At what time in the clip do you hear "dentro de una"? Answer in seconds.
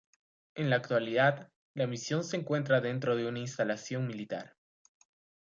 2.81-3.37